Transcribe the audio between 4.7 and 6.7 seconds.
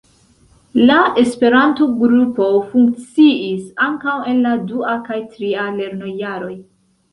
dua kaj tria lernojaroj.